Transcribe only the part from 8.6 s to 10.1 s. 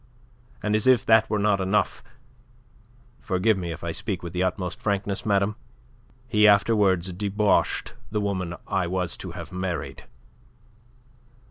I was to have married."